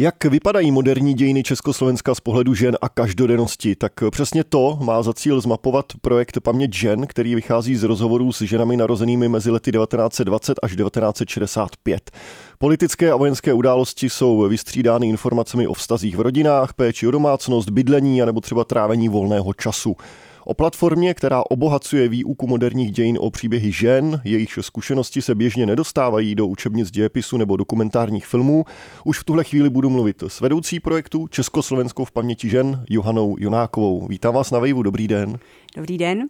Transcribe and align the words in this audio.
Jak 0.00 0.24
vypadají 0.24 0.70
moderní 0.70 1.14
dějiny 1.14 1.42
Československa 1.42 2.14
z 2.14 2.20
pohledu 2.20 2.54
žen 2.54 2.76
a 2.80 2.88
každodennosti? 2.88 3.76
Tak 3.76 3.92
přesně 4.10 4.44
to 4.44 4.78
má 4.82 5.02
za 5.02 5.12
cíl 5.12 5.40
zmapovat 5.40 5.86
projekt 6.00 6.40
Paměť 6.40 6.74
žen, 6.74 7.06
který 7.06 7.34
vychází 7.34 7.76
z 7.76 7.82
rozhovorů 7.82 8.32
s 8.32 8.42
ženami 8.42 8.76
narozenými 8.76 9.28
mezi 9.28 9.50
lety 9.50 9.72
1920 9.72 10.58
až 10.62 10.76
1965. 10.76 12.10
Politické 12.58 13.12
a 13.12 13.16
vojenské 13.16 13.52
události 13.52 14.10
jsou 14.10 14.48
vystřídány 14.48 15.08
informacemi 15.08 15.66
o 15.66 15.74
vztazích 15.74 16.16
v 16.16 16.20
rodinách, 16.20 16.72
péči 16.72 17.06
o 17.06 17.10
domácnost, 17.10 17.70
bydlení 17.70 18.22
a 18.22 18.26
nebo 18.26 18.40
třeba 18.40 18.64
trávení 18.64 19.08
volného 19.08 19.54
času. 19.54 19.96
O 20.44 20.54
platformě, 20.54 21.14
která 21.14 21.42
obohacuje 21.50 22.08
výuku 22.08 22.46
moderních 22.46 22.92
dějin 22.92 23.18
o 23.20 23.30
příběhy 23.30 23.72
žen, 23.72 24.20
jejich 24.24 24.58
zkušenosti 24.60 25.22
se 25.22 25.34
běžně 25.34 25.66
nedostávají 25.66 26.34
do 26.34 26.46
učebnic 26.46 26.90
dějepisu 26.90 27.36
nebo 27.36 27.56
dokumentárních 27.56 28.26
filmů, 28.26 28.64
už 29.04 29.18
v 29.18 29.24
tuhle 29.24 29.44
chvíli 29.44 29.70
budu 29.70 29.90
mluvit 29.90 30.22
s 30.22 30.40
vedoucí 30.40 30.80
projektu 30.80 31.26
Československou 31.28 32.04
v 32.04 32.12
paměti 32.12 32.48
žen 32.48 32.84
Johanou 32.88 33.36
Jonákovou. 33.38 34.06
Vítám 34.06 34.34
vás 34.34 34.50
na 34.50 34.58
Vejvu, 34.58 34.82
dobrý 34.82 35.08
den. 35.08 35.38
Dobrý 35.76 35.98
den. 35.98 36.28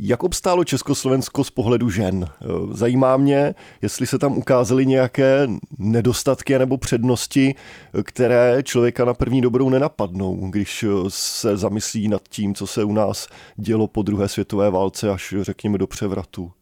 Jak 0.00 0.22
obstálo 0.22 0.64
Československo 0.64 1.44
z 1.44 1.50
pohledu 1.50 1.90
žen? 1.90 2.28
Zajímá 2.70 3.16
mě, 3.16 3.54
jestli 3.82 4.06
se 4.06 4.18
tam 4.18 4.38
ukázaly 4.38 4.86
nějaké 4.86 5.48
nedostatky 5.78 6.58
nebo 6.58 6.78
přednosti, 6.78 7.54
které 8.02 8.62
člověka 8.62 9.04
na 9.04 9.14
první 9.14 9.40
dobrou 9.40 9.70
nenapadnou, 9.70 10.50
když 10.50 10.84
se 11.08 11.56
zamyslí 11.56 12.08
nad 12.08 12.22
tím, 12.28 12.54
co 12.54 12.66
se 12.66 12.84
u 12.84 12.92
nás 12.92 13.28
dělo 13.56 13.86
po 13.86 14.02
druhé 14.02 14.28
světové 14.28 14.70
válce 14.70 15.10
až 15.10 15.34
řekněme 15.40 15.78
do 15.78 15.86
převratu. 15.86 16.52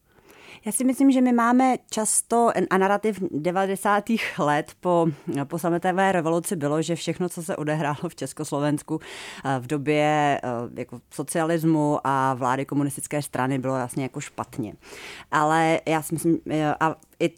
Já 0.66 0.73
si 0.73 0.84
myslím, 0.84 1.11
že 1.11 1.20
my 1.20 1.33
máme 1.33 1.77
často 1.91 2.51
a 2.70 2.79
narrativ 2.79 3.23
90. 3.30 4.05
let 4.38 4.73
po, 4.80 5.07
po 5.45 5.59
sametové 5.59 6.12
revoluci 6.12 6.57
bylo, 6.57 6.83
že 6.83 6.95
všechno, 6.95 7.29
co 7.29 7.43
se 7.43 7.57
odehrálo 7.57 8.09
v 8.09 8.15
Československu 8.15 9.01
eh, 9.45 9.60
v 9.60 9.66
době 9.66 10.02
eh, 10.02 10.49
jako 10.80 11.01
socialismu 11.10 11.99
a 12.05 12.35
vlády 12.35 12.65
komunistické 12.65 13.23
strany 13.23 13.59
bylo 13.59 13.77
jasně 13.77 14.02
jako 14.02 14.21
špatně. 14.21 14.74
Ale 15.30 15.80
já 15.88 16.02
si 16.02 16.15
myslím, 16.15 16.38
eh, 16.51 16.74
a 16.80 16.96
i 17.21 17.30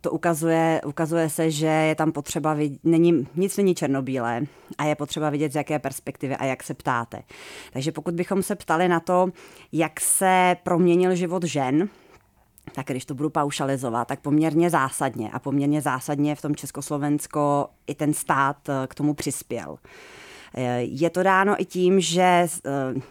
to 0.00 0.10
ukazuje, 0.10 0.80
ukazuje 0.86 1.30
se, 1.30 1.50
že 1.50 1.66
je 1.66 1.94
tam 1.94 2.12
potřeba, 2.12 2.54
vidět, 2.54 2.80
není, 2.84 3.28
nic 3.34 3.56
není 3.56 3.74
černobílé 3.74 4.42
a 4.78 4.84
je 4.84 4.94
potřeba 4.94 5.30
vidět, 5.30 5.52
z 5.52 5.56
jaké 5.56 5.78
perspektivy 5.78 6.36
a 6.36 6.44
jak 6.44 6.62
se 6.62 6.74
ptáte. 6.74 7.22
Takže 7.72 7.92
pokud 7.92 8.14
bychom 8.14 8.42
se 8.42 8.56
ptali 8.56 8.88
na 8.88 9.00
to, 9.00 9.28
jak 9.72 10.00
se 10.00 10.56
proměnil 10.62 11.14
život 11.14 11.44
žen, 11.44 11.88
tak 12.72 12.86
když 12.86 13.04
to 13.04 13.14
budu 13.14 13.30
paušalizovat, 13.30 14.08
tak 14.08 14.20
poměrně 14.20 14.70
zásadně 14.70 15.30
a 15.30 15.38
poměrně 15.38 15.80
zásadně 15.80 16.34
v 16.34 16.42
tom 16.42 16.56
Československo 16.56 17.68
i 17.86 17.94
ten 17.94 18.14
stát 18.14 18.68
eh, 18.68 18.86
k 18.86 18.94
tomu 18.94 19.14
přispěl. 19.14 19.78
Je 20.78 21.10
to 21.10 21.22
dáno 21.22 21.60
i 21.62 21.64
tím, 21.64 22.00
že 22.00 22.22
eh, 22.22 22.48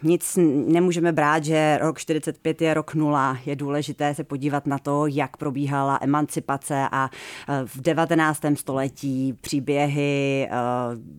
nic 0.04 0.40
nemůžeme 0.68 1.12
brát, 1.12 1.44
že 1.44 1.78
rok 1.82 2.00
45 2.00 2.62
je 2.62 2.74
rok 2.74 2.96
nula. 2.96 3.38
Je 3.46 3.56
důležité 3.56 4.16
se 4.16 4.24
podívat 4.24 4.68
na 4.68 4.78
to, 4.78 5.08
jak 5.08 5.38
probíhala 5.38 6.00
emancipace 6.02 6.88
a 6.92 7.10
eh, 7.50 7.62
v 7.66 7.82
19. 7.82 8.42
století 8.56 9.34
příběhy 9.42 10.48
eh, 10.52 10.56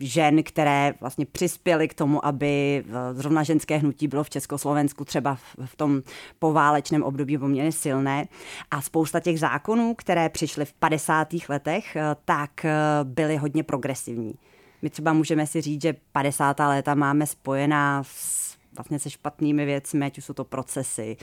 žen, 0.00 0.42
které 0.42 0.94
vlastně 1.00 1.26
přispěly 1.26 1.88
k 1.88 1.94
tomu, 1.94 2.26
aby 2.26 2.84
zrovna 3.12 3.42
ženské 3.42 3.76
hnutí 3.76 4.08
bylo 4.08 4.24
v 4.24 4.30
Československu 4.30 5.04
třeba 5.04 5.38
v 5.64 5.76
tom 5.76 6.02
poválečném 6.38 7.02
období 7.02 7.38
poměrně 7.38 7.72
silné. 7.72 8.28
A 8.70 8.82
spousta 8.82 9.20
těch 9.20 9.40
zákonů, 9.40 9.94
které 9.94 10.28
přišly 10.28 10.64
v 10.64 10.72
50. 10.72 11.28
letech, 11.48 11.96
tak 12.24 12.66
byly 13.04 13.36
hodně 13.36 13.62
progresivní. 13.62 14.34
My 14.82 14.90
třeba 14.90 15.12
můžeme 15.12 15.46
si 15.46 15.60
říct, 15.60 15.82
že 15.82 15.94
50. 16.12 16.58
léta 16.58 16.94
máme 16.94 17.26
spojená 17.26 18.02
s 18.06 18.40
vlastně 18.76 18.98
se 18.98 19.10
špatnými 19.10 19.64
věcmi, 19.64 20.06
ať 20.06 20.18
už 20.18 20.24
jsou 20.24 20.32
to 20.32 20.44
procesy, 20.44 21.16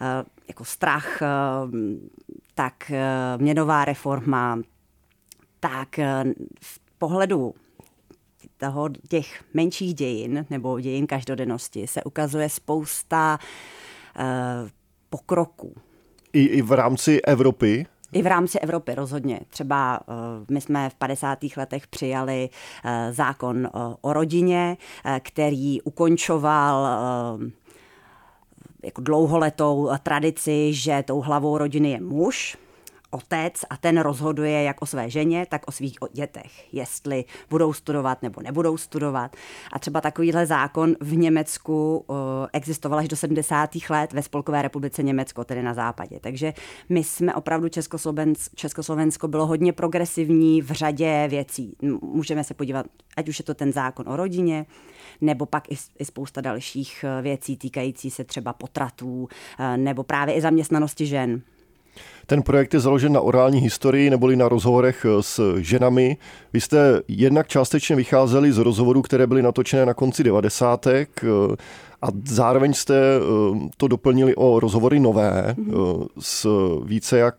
eh, 0.00 0.24
jako 0.48 0.64
strach, 0.64 1.22
eh, 1.22 1.26
tak 2.54 2.90
eh, 2.90 3.02
měnová 3.36 3.84
reforma, 3.84 4.58
tak 5.60 5.98
v 6.60 6.80
pohledu 6.98 7.54
toho, 8.56 8.88
těch 9.08 9.44
menších 9.54 9.94
dějin 9.94 10.46
nebo 10.50 10.80
dějin 10.80 11.06
každodennosti 11.06 11.86
se 11.86 12.04
ukazuje 12.04 12.48
spousta 12.48 13.38
pokroků. 15.10 15.74
I, 16.32 16.44
I 16.44 16.62
v 16.62 16.72
rámci 16.72 17.20
Evropy? 17.22 17.86
I 18.16 18.22
v 18.22 18.26
rámci 18.26 18.58
Evropy 18.58 18.94
rozhodně. 18.94 19.40
Třeba 19.50 20.00
uh, 20.08 20.14
my 20.50 20.60
jsme 20.60 20.90
v 20.90 20.94
50. 20.94 21.38
letech 21.56 21.86
přijali 21.86 22.48
uh, 22.84 22.90
zákon 23.14 23.58
uh, 23.58 23.94
o 24.00 24.12
rodině, 24.12 24.76
který 25.22 25.82
ukončoval 25.82 26.86
jako 28.84 29.00
dlouholetou 29.00 29.90
tradici, 30.02 30.72
že 30.72 31.04
tou 31.06 31.20
hlavou 31.20 31.58
rodiny 31.58 31.90
je 31.90 32.00
muž, 32.00 32.56
otec 33.16 33.64
a 33.70 33.76
ten 33.76 33.98
rozhoduje 33.98 34.62
jak 34.62 34.82
o 34.82 34.86
své 34.86 35.10
ženě, 35.10 35.46
tak 35.50 35.62
o 35.66 35.72
svých 35.72 35.96
dětech, 36.12 36.74
jestli 36.74 37.24
budou 37.50 37.72
studovat 37.72 38.22
nebo 38.22 38.42
nebudou 38.42 38.76
studovat. 38.76 39.36
A 39.72 39.78
třeba 39.78 40.00
takovýhle 40.00 40.46
zákon 40.46 40.96
v 41.00 41.16
Německu 41.16 42.04
uh, 42.06 42.16
existoval 42.52 42.98
až 42.98 43.08
do 43.08 43.16
70. 43.16 43.70
let 43.90 44.12
ve 44.12 44.22
Spolkové 44.22 44.62
republice 44.62 45.02
Německo, 45.02 45.44
tedy 45.44 45.62
na 45.62 45.74
západě. 45.74 46.20
Takže 46.20 46.54
my 46.88 47.04
jsme 47.04 47.34
opravdu 47.34 47.68
Československo, 47.68 48.56
Československo 48.56 49.28
bylo 49.28 49.46
hodně 49.46 49.72
progresivní 49.72 50.62
v 50.62 50.70
řadě 50.70 51.26
věcí. 51.28 51.76
Můžeme 52.02 52.44
se 52.44 52.54
podívat, 52.54 52.86
ať 53.16 53.28
už 53.28 53.38
je 53.38 53.44
to 53.44 53.54
ten 53.54 53.72
zákon 53.72 54.08
o 54.08 54.16
rodině, 54.16 54.66
nebo 55.20 55.46
pak 55.46 55.72
i, 55.72 55.76
i 55.98 56.04
spousta 56.04 56.40
dalších 56.40 57.04
uh, 57.04 57.22
věcí 57.22 57.56
týkající 57.56 58.10
se 58.10 58.24
třeba 58.24 58.52
potratů, 58.52 59.22
uh, 59.22 59.28
nebo 59.76 60.02
právě 60.02 60.34
i 60.34 60.40
zaměstnanosti 60.40 61.06
žen. 61.06 61.42
Ten 62.26 62.42
projekt 62.42 62.74
je 62.74 62.80
založen 62.80 63.12
na 63.12 63.20
orální 63.20 63.58
historii 63.58 64.10
neboli 64.10 64.36
na 64.36 64.48
rozhovorech 64.48 65.04
eh, 65.04 65.22
s 65.22 65.56
ženami. 65.58 66.16
Vy 66.52 66.60
jste 66.60 67.00
jednak 67.08 67.48
částečně 67.48 67.96
vycházeli 67.96 68.52
z 68.52 68.58
rozhovorů, 68.58 69.02
které 69.02 69.26
byly 69.26 69.42
natočené 69.42 69.86
na 69.86 69.94
konci 69.94 70.24
devadesátek 70.24 71.24
eh, 71.24 71.56
a 72.02 72.06
zároveň 72.24 72.74
jste 72.74 72.96
eh, 72.96 73.68
to 73.76 73.88
doplnili 73.88 74.34
o 74.36 74.60
rozhovory 74.60 75.00
nové 75.00 75.54
mm-hmm. 75.58 76.06
s 76.18 76.46
více 76.84 77.18
jak 77.18 77.34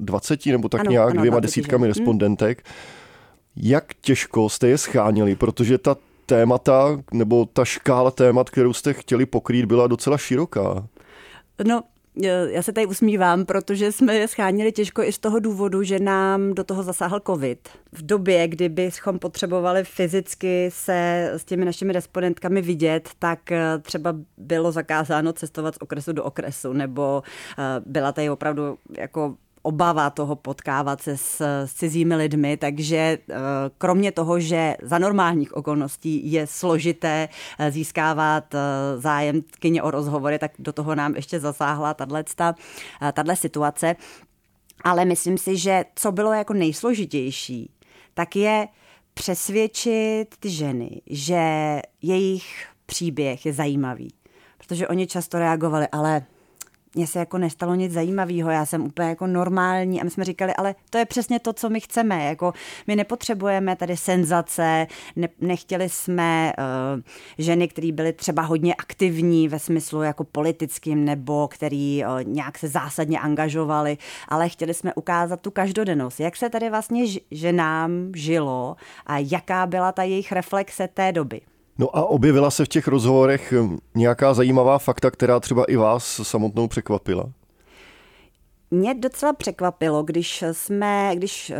20 0.00 0.46
nebo 0.46 0.68
tak 0.68 0.80
ano, 0.80 0.90
nějak 0.90 1.10
ano, 1.10 1.20
dvěma 1.20 1.40
desítkami? 1.40 1.82
Mhm. 1.82 1.88
respondentek. 1.88 2.62
Jak 3.56 3.84
těžko 4.00 4.48
jste 4.48 4.68
je 4.68 4.78
schánili, 4.78 5.36
protože 5.36 5.78
ta 5.78 5.96
témata 6.26 7.00
nebo 7.12 7.46
ta 7.52 7.64
škála 7.64 8.10
témat, 8.10 8.50
kterou 8.50 8.72
jste 8.72 8.92
chtěli 8.92 9.26
pokrýt, 9.26 9.64
byla 9.64 9.86
docela 9.86 10.18
široká. 10.18 10.86
No, 11.66 11.82
já 12.46 12.62
se 12.62 12.72
tady 12.72 12.86
usmívám, 12.86 13.44
protože 13.44 13.92
jsme 13.92 14.14
je 14.14 14.28
schánili 14.28 14.72
těžko 14.72 15.02
i 15.02 15.12
z 15.12 15.18
toho 15.18 15.38
důvodu, 15.38 15.82
že 15.82 15.98
nám 15.98 16.54
do 16.54 16.64
toho 16.64 16.82
zasáhl 16.82 17.20
covid. 17.26 17.68
V 17.92 18.06
době, 18.06 18.48
kdy 18.48 18.68
bychom 18.68 19.18
potřebovali 19.18 19.84
fyzicky 19.84 20.70
se 20.72 21.30
s 21.34 21.44
těmi 21.44 21.64
našimi 21.64 21.92
respondentkami 21.92 22.62
vidět, 22.62 23.10
tak 23.18 23.52
eh, 23.52 23.78
třeba 23.82 24.14
bylo 24.36 24.72
zakázáno 24.72 25.32
cestovat 25.32 25.74
z 25.74 25.78
okresu 25.80 26.12
do 26.12 26.24
okresu, 26.24 26.72
nebo 26.72 27.22
eh, 27.58 27.62
byla 27.86 28.12
tady 28.12 28.30
opravdu 28.30 28.78
jako 28.98 29.36
obava 29.64 30.10
toho 30.10 30.36
potkávat 30.36 31.02
se 31.02 31.16
s, 31.16 31.40
s 31.66 31.74
cizími 31.74 32.16
lidmi, 32.16 32.56
takže 32.56 32.96
eh, 32.96 33.34
kromě 33.78 34.12
toho, 34.12 34.40
že 34.40 34.76
za 34.82 34.98
normálních 34.98 35.56
okolností 35.56 36.32
je 36.32 36.46
složité 36.46 37.28
eh, 37.58 37.70
získávat 37.70 38.54
eh, 38.54 38.58
zájem 39.00 39.42
kyně 39.58 39.82
o 39.82 39.90
rozhovory, 39.90 40.38
tak 40.38 40.52
do 40.58 40.72
toho 40.72 40.94
nám 40.94 41.16
ještě 41.16 41.40
zasáhla 41.40 41.94
tato 41.94 42.14
situace. 43.34 43.96
Ale 44.84 45.04
myslím 45.04 45.38
si, 45.38 45.56
že 45.56 45.84
co 45.94 46.12
bylo 46.12 46.32
jako 46.32 46.52
nejsložitější, 46.52 47.70
tak 48.14 48.36
je 48.36 48.68
přesvědčit 49.14 50.26
ty 50.40 50.50
ženy, 50.50 51.00
že 51.06 51.42
jejich 52.02 52.66
příběh 52.86 53.46
je 53.46 53.52
zajímavý. 53.52 54.08
Protože 54.58 54.88
oni 54.88 55.06
často 55.06 55.38
reagovali, 55.38 55.88
ale 55.92 56.22
mně 56.94 57.06
se 57.06 57.18
jako 57.18 57.38
nestalo 57.38 57.74
nic 57.74 57.92
zajímavého, 57.92 58.50
já 58.50 58.66
jsem 58.66 58.84
úplně 58.84 59.08
jako 59.08 59.26
normální 59.26 60.00
a 60.00 60.04
my 60.04 60.10
jsme 60.10 60.24
říkali, 60.24 60.54
ale 60.54 60.74
to 60.90 60.98
je 60.98 61.04
přesně 61.04 61.40
to, 61.40 61.52
co 61.52 61.70
my 61.70 61.80
chceme, 61.80 62.24
jako 62.24 62.52
my 62.86 62.96
nepotřebujeme 62.96 63.76
tady 63.76 63.96
senzace, 63.96 64.86
ne, 65.16 65.28
nechtěli 65.40 65.88
jsme 65.88 66.52
uh, 66.58 67.02
ženy, 67.38 67.68
které 67.68 67.92
byly 67.92 68.12
třeba 68.12 68.42
hodně 68.42 68.74
aktivní 68.74 69.48
ve 69.48 69.58
smyslu 69.58 70.02
jako 70.02 70.24
politickým 70.24 71.04
nebo 71.04 71.48
který 71.48 72.04
uh, 72.04 72.22
nějak 72.22 72.58
se 72.58 72.68
zásadně 72.68 73.20
angažovali, 73.20 73.98
ale 74.28 74.48
chtěli 74.48 74.74
jsme 74.74 74.94
ukázat 74.94 75.40
tu 75.40 75.50
každodennost, 75.50 76.20
jak 76.20 76.36
se 76.36 76.50
tady 76.50 76.70
vlastně 76.70 77.04
ženám 77.30 78.12
žilo 78.14 78.76
a 79.06 79.18
jaká 79.18 79.66
byla 79.66 79.92
ta 79.92 80.02
jejich 80.02 80.32
reflexe 80.32 80.88
té 80.88 81.12
doby. 81.12 81.40
No 81.78 81.96
a 81.96 82.04
objevila 82.04 82.50
se 82.50 82.64
v 82.64 82.68
těch 82.68 82.88
rozhovorech 82.88 83.52
hm, 83.52 83.78
nějaká 83.94 84.34
zajímavá 84.34 84.78
fakta, 84.78 85.10
která 85.10 85.40
třeba 85.40 85.64
i 85.64 85.76
vás 85.76 86.20
samotnou 86.24 86.68
překvapila? 86.68 87.32
Mě 88.74 88.94
docela 88.94 89.32
překvapilo, 89.32 90.02
když 90.02 90.44
jsme, 90.52 91.10
když 91.14 91.52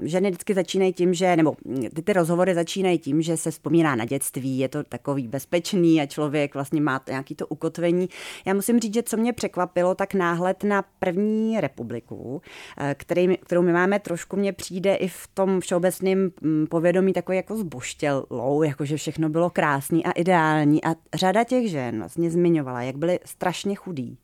uh, 0.00 0.06
ženy 0.08 0.30
vždycky 0.30 0.54
začínají 0.54 0.92
tím, 0.92 1.14
že, 1.14 1.36
nebo 1.36 1.54
ty, 1.94 2.02
ty 2.02 2.12
rozhovory 2.12 2.54
začínají 2.54 2.98
tím, 2.98 3.22
že 3.22 3.36
se 3.36 3.50
vzpomíná 3.50 3.96
na 3.96 4.04
dětství, 4.04 4.58
je 4.58 4.68
to 4.68 4.82
takový 4.82 5.28
bezpečný 5.28 6.00
a 6.00 6.06
člověk 6.06 6.54
vlastně 6.54 6.80
má 6.80 7.00
nějaký 7.08 7.34
to 7.34 7.46
ukotvení. 7.46 8.08
Já 8.44 8.54
musím 8.54 8.80
říct, 8.80 8.94
že 8.94 9.02
co 9.02 9.16
mě 9.16 9.32
překvapilo, 9.32 9.94
tak 9.94 10.14
náhled 10.14 10.64
na 10.64 10.84
první 10.98 11.60
republiku, 11.60 12.42
eh, 12.78 12.94
který, 12.98 13.36
kterou 13.36 13.62
my 13.62 13.72
máme 13.72 13.98
trošku, 13.98 14.36
mě 14.36 14.52
přijde 14.52 14.94
i 14.94 15.08
v 15.08 15.28
tom 15.34 15.60
všeobecném 15.60 16.30
mm, 16.40 16.66
povědomí 16.66 17.12
takový 17.12 17.36
jako 17.36 17.56
zboštělou, 17.56 18.62
jako 18.62 18.84
že 18.84 18.96
všechno 18.96 19.28
bylo 19.28 19.50
krásný 19.50 20.04
a 20.06 20.10
ideální 20.10 20.84
a 20.84 20.94
řada 21.14 21.44
těch 21.44 21.70
žen 21.70 21.98
vlastně 21.98 22.30
zmiňovala, 22.30 22.82
jak 22.82 22.96
byly 22.96 23.18
strašně 23.24 23.74
chudí 23.74 24.18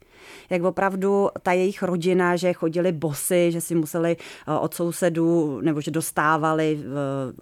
jak 0.51 0.63
opravdu 0.63 1.29
ta 1.43 1.53
jejich 1.53 1.83
rodina, 1.83 2.37
že 2.39 2.53
chodili 2.53 2.93
bosy, 2.93 3.53
že 3.53 3.61
si 3.61 3.75
museli 3.75 4.17
eh, 4.17 4.59
od 4.59 4.75
sousedů, 4.75 5.61
nebo 5.61 5.81
že 5.81 5.91
dostávali 5.91 6.81
eh, 6.81 6.85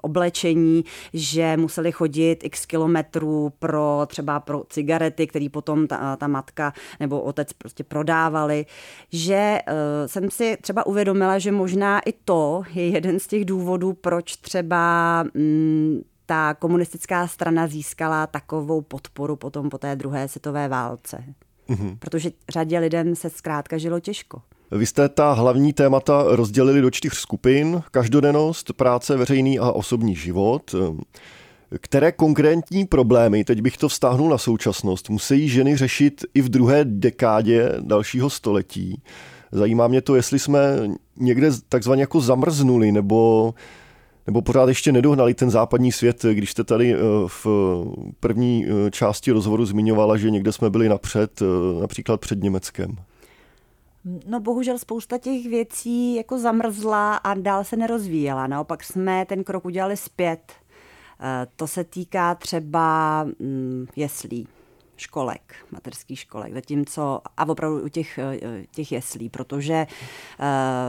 oblečení, 0.01 0.85
že 1.13 1.57
museli 1.57 1.93
chodit 1.93 2.45
x 2.45 2.67
kilometrů 2.67 3.53
pro 3.59 4.03
třeba 4.07 4.41
pro 4.41 4.63
cigarety, 4.69 5.27
který 5.27 5.49
potom 5.49 5.87
ta, 5.87 6.17
ta 6.17 6.27
matka 6.27 6.73
nebo 7.01 7.21
otec 7.21 7.53
prostě 7.53 7.85
prodávali, 7.85 8.67
že 9.13 9.59
jsem 10.07 10.31
si 10.31 10.57
třeba 10.61 10.87
uvědomila, 10.87 11.39
že 11.39 11.53
možná 11.53 12.01
i 12.01 12.13
to 12.13 12.63
je 12.75 12.89
jeden 12.89 13.21
z 13.21 13.27
těch 13.27 13.45
důvodů, 13.45 13.93
proč 13.93 14.37
třeba 14.37 15.23
mm, 15.35 16.01
ta 16.27 16.55
komunistická 16.55 17.27
strana 17.27 17.67
získala 17.67 18.27
takovou 18.27 18.81
podporu 18.81 19.37
potom 19.37 19.71
po 19.71 19.79
té 19.79 19.97
druhé 19.97 20.29
světové 20.29 20.69
válce 20.69 21.25
mm-hmm. 21.69 21.97
protože 21.99 22.31
řadě 22.49 22.79
lidem 22.79 23.17
se 23.17 23.31
zkrátka 23.31 23.79
žilo 23.79 24.01
těžko. 24.01 24.43
Vy 24.71 24.87
jste 24.87 25.09
ta 25.09 25.33
hlavní 25.33 25.73
témata 25.73 26.25
rozdělili 26.27 26.81
do 26.81 26.91
čtyř 26.91 27.15
skupin. 27.15 27.83
Každodennost, 27.91 28.73
práce, 28.73 29.17
veřejný 29.17 29.59
a 29.59 29.71
osobní 29.71 30.17
život. 30.17 30.75
Které 31.81 32.13
konkrétní 32.13 32.85
problémy, 32.85 33.45
teď 33.45 33.61
bych 33.61 33.77
to 33.77 33.89
vztáhnul 33.89 34.31
na 34.31 34.39
současnost, 34.39 35.11
musí 35.11 35.49
ženy 35.49 35.77
řešit 35.77 36.25
i 36.35 36.43
v 36.43 36.49
druhé 36.49 36.85
dekádě 36.85 37.73
dalšího 37.81 38.31
století? 38.31 39.03
Zajímá 39.53 39.89
mě 39.89 40.01
to, 40.01 40.17
jestli 40.17 40.39
jsme 40.39 40.61
někde 41.17 41.51
takzvaně 41.69 42.03
jako 42.03 42.21
zamrznuli, 42.21 42.93
nebo 42.93 43.55
nebo 44.27 44.43
pořád 44.43 44.69
ještě 44.69 44.93
nedohnali 44.93 45.35
ten 45.35 45.51
západní 45.51 45.93
svět, 45.93 46.23
když 46.33 46.51
jste 46.51 46.65
tady 46.65 46.95
eh, 46.95 46.99
v 47.27 47.47
první 48.21 48.67
eh, 48.67 48.91
části 48.91 49.33
rozhovoru 49.33 49.67
zmiňovala, 49.67 50.17
že 50.17 50.31
někde 50.31 50.53
jsme 50.53 50.71
byli 50.71 50.89
napřed, 50.89 51.43
eh, 51.43 51.81
například 51.81 52.21
před 52.21 52.43
Německem. 52.43 52.97
No 54.27 54.41
bohužel 54.41 54.79
spousta 54.79 55.19
těch 55.19 55.47
věcí 55.47 56.15
jako 56.15 56.39
zamrzla 56.39 57.17
a 57.17 57.35
dál 57.35 57.65
se 57.65 57.77
nerozvíjela. 57.77 58.47
Naopak 58.47 58.85
jsme 58.85 59.27
ten 59.27 59.45
krok 59.45 59.65
udělali 59.65 59.97
zpět. 59.97 60.53
To 61.57 61.67
se 61.67 61.85
týká 61.85 62.35
třeba 62.35 63.25
mm, 63.25 63.87
jeslí 63.97 64.49
školek, 64.97 65.55
materských 65.71 66.21
školek, 66.21 66.53
zatímco 66.53 67.21
a 67.37 67.49
opravdu 67.49 67.85
u 67.85 67.89
těch, 67.89 68.19
eh, 68.19 68.67
těch 68.71 68.93
jeslí, 68.93 69.29
protože 69.29 69.75
eh, 69.75 69.87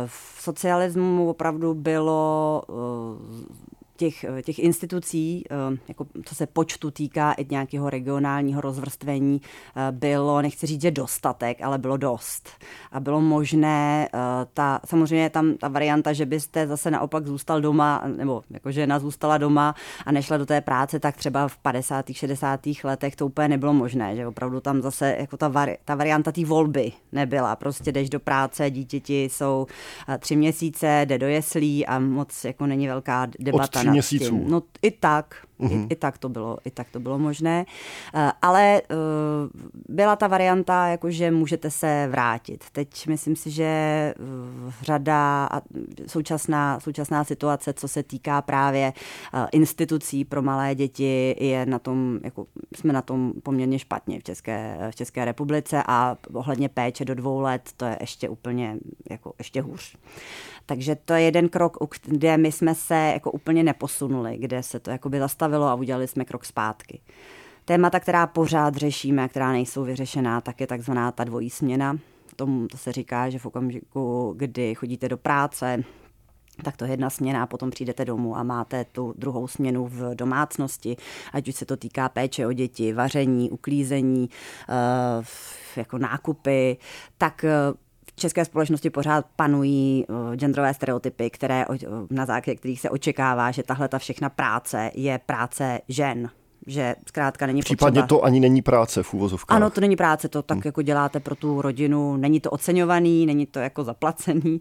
v 0.05 0.37
socialismu 0.39 1.29
opravdu 1.29 1.73
bylo 1.73 2.63
eh, 2.69 3.67
těch, 3.97 4.25
těch 4.43 4.59
institucí, 4.59 5.43
eh, 5.51 5.77
jako 5.87 6.07
co 6.25 6.35
se 6.35 6.47
počtu 6.47 6.91
týká 6.91 7.31
i 7.31 7.45
nějakého 7.49 7.89
regionálního 7.89 8.61
rozvrstvení, 8.61 9.41
eh, 9.75 9.91
bylo, 9.91 10.41
nechci 10.41 10.67
říct, 10.67 10.81
že 10.81 10.91
dostatek, 10.91 11.61
ale 11.61 11.77
bylo 11.77 11.97
dost. 11.97 12.49
A 12.91 12.99
bylo 12.99 13.21
možné, 13.21 14.09
eh, 14.13 14.19
ta, 14.53 14.79
samozřejmě 14.85 15.29
tam 15.29 15.53
ta 15.57 15.67
varianta, 15.67 16.13
že 16.13 16.25
byste 16.25 16.67
zase 16.67 16.91
naopak 16.91 17.27
zůstal 17.27 17.61
doma, 17.61 18.03
nebo 18.17 18.43
jako 18.49 18.71
žena 18.71 18.99
zůstala 18.99 19.37
doma 19.37 19.75
a 20.05 20.11
nešla 20.11 20.37
do 20.37 20.45
té 20.45 20.61
práce, 20.61 20.99
tak 20.99 21.17
třeba 21.17 21.47
v 21.47 21.57
50. 21.57 22.13
60. 22.13 22.83
letech 22.83 23.15
to 23.15 23.25
úplně 23.25 23.47
nebylo 23.47 23.73
možné, 23.73 24.15
že 24.15 24.27
opravdu 24.27 24.59
tam 24.59 24.81
zase 24.81 25.15
jako 25.19 25.37
ta, 25.37 25.47
vari, 25.47 25.77
ta 25.85 25.95
varianta 25.95 26.31
té 26.31 26.45
volby 26.45 26.91
nebyla. 27.11 27.55
Prostě 27.55 27.91
jdeš 27.91 28.09
do 28.09 28.19
práce, 28.19 28.71
dítěti 28.71 29.23
jsou 29.23 29.67
tři 30.19 30.35
měsíce, 30.35 31.01
jde 31.05 31.17
do 31.17 31.27
jeslí 31.27 31.85
a 31.85 31.99
moc 31.99 32.45
jako 32.45 32.65
není 32.65 32.87
velká 32.87 33.27
debata 33.39 33.83
měsíců. 33.91 34.45
No 34.47 34.63
i 34.81 34.91
tak, 34.91 35.35
mm-hmm. 35.59 35.71
i, 35.71 35.75
mhm. 35.75 35.87
i, 35.89 35.95
tak 35.95 36.17
to 36.17 36.29
bylo, 36.29 36.57
i 36.65 36.71
tak 36.71 36.87
to 36.91 36.99
bylo 36.99 37.19
možné. 37.19 37.65
Uh, 38.15 38.31
ale 38.41 38.81
uh, 38.91 38.97
byla 39.89 40.15
ta 40.15 40.27
varianta, 40.27 40.87
jako 40.87 41.11
že 41.11 41.31
můžete 41.31 41.71
se 41.71 42.07
vrátit. 42.11 42.63
Teď 42.71 43.07
myslím 43.07 43.35
si, 43.35 43.51
že 43.51 44.13
uh, 44.19 44.71
řada 44.81 45.49
současná, 46.07 46.79
současná 46.79 47.23
situace, 47.23 47.73
co 47.73 47.87
se 47.87 48.03
týká 48.03 48.41
právě 48.41 48.93
institucí 49.51 50.25
pro 50.25 50.41
malé 50.41 50.75
děti, 50.75 51.35
je 51.39 51.65
na 51.65 51.79
tom, 51.79 52.19
jako 52.23 52.47
jsme 52.75 52.93
na 52.93 53.01
tom 53.01 53.33
poměrně 53.43 53.79
špatně 53.79 54.19
v 54.19 54.23
České, 54.23 54.77
v 54.91 54.95
České 54.95 55.25
republice 55.25 55.83
a 55.87 56.17
ohledně 56.33 56.69
péče 56.69 57.05
do 57.05 57.15
dvou 57.15 57.39
let, 57.39 57.69
to 57.77 57.85
je 57.85 57.97
ještě 58.01 58.29
úplně, 58.29 58.77
jako 59.09 59.33
ještě 59.37 59.61
hůř. 59.61 59.97
Takže 60.65 60.95
to 60.95 61.13
je 61.13 61.21
jeden 61.21 61.49
krok, 61.49 61.77
kde 62.05 62.37
my 62.37 62.51
jsme 62.51 62.75
se 62.75 63.11
jako 63.13 63.31
úplně 63.31 63.63
neposunuli, 63.63 64.37
kde 64.37 64.63
se 64.63 64.79
to 64.79 64.91
jakoby 64.91 65.19
zastavilo 65.19 65.46
a 65.55 65.75
udělali 65.75 66.07
jsme 66.07 66.25
krok 66.25 66.45
zpátky. 66.45 67.01
Témata, 67.65 67.99
která 67.99 68.27
pořád 68.27 68.75
řešíme, 68.75 69.29
která 69.29 69.51
nejsou 69.51 69.83
vyřešená, 69.83 70.41
tak 70.41 70.61
je 70.61 70.67
takzvaná 70.67 71.11
ta 71.11 71.23
dvojí 71.23 71.49
směna. 71.49 71.97
Tomu 72.35 72.67
to 72.67 72.77
se 72.77 72.91
říká, 72.91 73.29
že 73.29 73.39
v 73.39 73.45
okamžiku, 73.45 74.33
kdy 74.37 74.75
chodíte 74.75 75.09
do 75.09 75.17
práce, 75.17 75.83
tak 76.63 76.77
to 76.77 76.85
je 76.85 76.91
jedna 76.91 77.09
směna 77.09 77.43
a 77.43 77.45
potom 77.45 77.69
přijdete 77.69 78.05
domů 78.05 78.37
a 78.37 78.43
máte 78.43 78.85
tu 78.85 79.13
druhou 79.17 79.47
směnu 79.47 79.85
v 79.85 80.15
domácnosti, 80.15 80.97
ať 81.33 81.47
už 81.47 81.55
se 81.55 81.65
to 81.65 81.77
týká 81.77 82.09
péče 82.09 82.47
o 82.47 82.53
děti, 82.53 82.93
vaření, 82.93 83.51
uklízení, 83.51 84.29
eh, 84.69 85.23
jako 85.75 85.97
nákupy, 85.97 86.77
tak 87.17 87.45
eh, 88.17 88.21
české 88.21 88.45
společnosti 88.45 88.89
pořád 88.89 89.25
panují 89.35 90.05
uh, 90.09 90.35
genderové 90.35 90.73
stereotypy, 90.73 91.29
které, 91.29 91.65
na 92.09 92.25
základě 92.25 92.55
kterých 92.55 92.81
se 92.81 92.89
očekává, 92.89 93.51
že 93.51 93.63
tahle 93.63 93.87
ta 93.87 93.99
všechna 93.99 94.29
práce 94.29 94.91
je 94.93 95.19
práce 95.25 95.79
žen 95.87 96.29
že 96.69 96.95
zkrátka 97.07 97.45
není 97.45 97.61
Případně 97.61 98.01
potřeba. 98.01 98.19
to 98.19 98.25
ani 98.25 98.39
není 98.39 98.61
práce 98.61 99.03
v 99.03 99.13
úvozovkách. 99.13 99.55
Ano, 99.55 99.69
to 99.69 99.81
není 99.81 99.95
práce, 99.95 100.29
to 100.29 100.41
tak 100.41 100.55
hmm. 100.55 100.61
jako 100.65 100.81
děláte 100.81 101.19
pro 101.19 101.35
tu 101.35 101.61
rodinu, 101.61 102.17
není 102.17 102.39
to 102.39 102.49
oceňovaný, 102.49 103.25
není 103.25 103.45
to 103.45 103.59
jako 103.59 103.83
zaplacený 103.83 104.53
uh, 104.53 104.59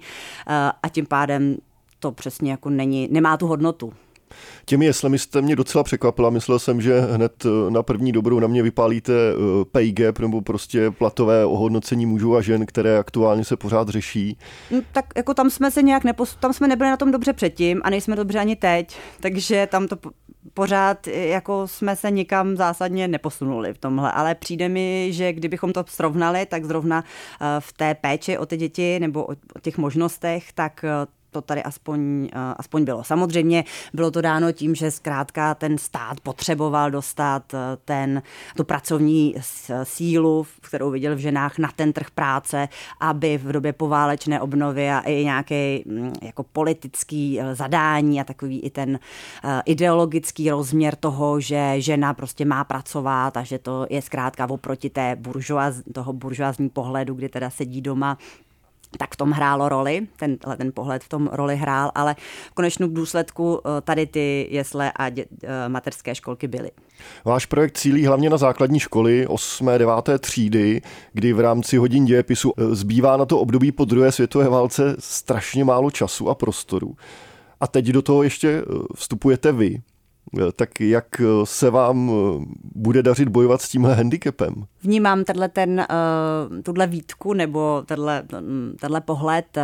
a 0.83 0.89
tím 0.93 1.07
pádem 1.07 1.57
to 1.99 2.13
přesně 2.13 2.51
jako 2.51 2.71
není, 2.71 3.09
nemá 3.11 3.37
tu 3.37 3.47
hodnotu. 3.47 3.93
Těmi 4.65 4.85
jeslemi 4.85 5.19
jste 5.19 5.43
mě 5.43 5.57
docela 5.57 5.85
překvapila. 5.85 6.31
Myslel 6.31 6.59
jsem, 6.59 6.81
že 6.81 7.01
hned 7.01 7.47
eh, 7.47 7.71
na 7.71 7.83
první 7.83 8.13
dobrou 8.13 8.41
na 8.41 8.49
mě 8.49 8.63
vypálíte 8.63 9.13
eh, 9.13 9.65
pay 9.65 9.93
gap 9.93 10.19
nebo 10.19 10.41
prostě 10.41 10.91
platové 10.91 11.47
ohodnocení 11.47 12.07
mužů 12.07 12.37
a 12.37 12.41
žen, 12.41 12.67
které 12.67 12.99
aktuálně 12.99 13.45
se 13.45 13.57
pořád 13.57 13.89
řeší. 13.89 14.39
No, 14.71 14.81
tak 14.93 15.05
jako 15.17 15.35
tam 15.35 15.51
jsme 15.51 15.71
se 15.71 15.83
nějak 15.83 16.05
nepos... 16.05 16.37
tam 16.41 16.53
jsme 16.53 16.69
nebyli 16.69 16.91
na 16.91 16.97
tom 16.97 17.11
dobře 17.11 17.33
předtím 17.33 17.81
a 17.85 17.91
nejsme 17.91 18.17
dobře 18.17 18.39
ani 18.39 18.57
teď, 18.57 18.97
takže 19.21 19.69
tam 19.71 19.89
to 19.89 19.97
pořád 20.55 21.09
eh, 21.09 21.27
jako 21.27 21.69
jsme 21.69 21.97
se 21.97 22.11
nikam 22.11 22.57
zásadně 22.57 23.09
neposunuli 23.09 23.75
v 23.75 23.79
tomhle, 23.79 24.13
ale 24.13 24.35
přijde 24.35 24.69
mi, 24.69 25.09
že 25.13 25.33
kdybychom 25.33 25.73
to 25.73 25.85
srovnali, 25.89 26.47
tak 26.47 26.65
zrovna 26.65 27.05
v 27.59 27.73
té 27.73 27.95
péči 27.95 28.39
o 28.39 28.47
ty 28.47 28.57
děti 28.57 29.01
nebo 29.01 29.25
o 29.25 29.61
těch 29.63 29.79
možnostech, 29.79 30.53
tak 30.53 30.85
to 31.37 31.43
tady 31.43 31.63
aspoň, 31.63 32.29
eh, 32.33 32.39
aspoň 32.57 32.85
bylo. 32.85 33.05
Samozřejmě 33.05 33.65
bylo 33.95 34.11
to 34.11 34.21
dáno 34.21 34.53
tím, 34.53 34.75
že 34.75 34.91
zkrátka 34.91 35.55
ten 35.55 35.79
stát 35.79 36.21
potřeboval 36.21 36.91
dostat 36.91 37.55
eh, 37.55 37.59
ten, 37.85 38.23
tu 38.57 38.65
pracovní 38.65 39.35
sílu, 39.83 40.47
kterou 40.61 40.91
viděl 40.91 41.17
v 41.17 41.19
ženách 41.19 41.59
na 41.59 41.69
ten 41.77 41.93
trh 41.93 42.11
práce, 42.11 42.69
aby 43.01 43.39
v 43.39 43.53
době 43.53 43.73
poválečné 43.73 44.41
obnovy 44.41 44.91
a 44.91 45.01
i 45.01 45.25
nějaké 45.25 45.79
mm, 45.87 46.13
jako 46.23 46.43
politický 46.43 47.41
eh, 47.41 47.55
zadání 47.55 48.21
a 48.21 48.25
takový 48.25 48.61
i 48.61 48.71
ten 48.71 48.99
ideologický 49.65 50.51
rozměr 50.51 50.97
toho, 50.97 51.41
že 51.41 51.75
žena 51.79 52.15
prostě 52.15 52.45
má 52.45 52.65
pracovat 52.65 53.37
a 53.37 53.43
že 53.43 53.59
to 53.59 53.87
je 53.91 54.03
zkrátka 54.03 54.51
oproti 54.51 54.91
té 54.91 55.17
buržoaz, 55.17 55.83
toho 55.93 56.13
buržoazní 56.13 56.69
pohledu, 56.69 57.15
kdy 57.15 57.29
teda 57.29 57.51
sedí 57.51 57.81
doma 57.81 58.19
tak 58.99 59.15
v 59.15 59.17
tom 59.17 59.31
hrálo 59.31 59.69
roli, 59.69 60.07
ten, 60.17 60.37
ten 60.57 60.73
pohled 60.75 61.05
v 61.05 61.09
tom 61.09 61.29
roli 61.33 61.57
hrál, 61.57 61.91
ale 61.95 62.17
v 62.51 62.55
konečném 62.55 62.95
důsledku 62.95 63.61
eh, 63.61 63.81
tady 63.81 64.07
ty 64.07 64.49
jesle 64.51 64.93
a 64.97 65.09
dě, 65.09 65.25
eh, 65.45 65.69
mateřské 65.69 66.15
školky 66.15 66.49
byly. 66.49 66.71
Váš 67.25 67.47
projekt 67.47 67.79
cílí 67.79 68.07
hlavně 68.07 68.31
na 68.31 68.37
základní 68.37 68.81
školy 68.81 69.27
8. 69.27 69.67
9. 69.79 70.19
třídy, 70.19 70.83
kdy 71.13 71.33
v 71.33 71.41
rámci 71.41 71.77
hodin 71.77 72.05
dějepisu 72.05 72.53
eh, 72.57 72.75
zbývá 72.75 73.17
na 73.17 73.27
to 73.27 73.39
období 73.39 73.73
po 73.73 73.85
druhé 73.85 74.13
světové 74.13 74.49
válce 74.49 74.97
strašně 74.99 75.65
málo 75.65 75.91
času 75.91 76.29
a 76.29 76.35
prostoru. 76.35 76.97
A 77.61 77.67
teď 77.67 77.87
do 77.87 78.03
toho 78.03 78.23
ještě 78.23 78.63
vstupujete 78.95 79.53
vy. 79.53 79.81
Tak 80.57 80.81
jak 80.81 81.07
se 81.45 81.71
vám 81.71 82.13
bude 82.75 83.03
dařit 83.03 83.29
bojovat 83.29 83.63
s 83.63 83.69
tímhle 83.69 83.95
handicapem? 83.95 84.65
Vnímám 84.87 85.25
tenhle 85.25 85.49
ten, 85.49 85.87
uh, 86.51 86.63
tuhle 86.63 86.87
výtku 86.87 87.33
nebo 87.33 87.83
tenhle, 87.87 88.23
tenhle 88.81 89.01
pohled. 89.01 89.59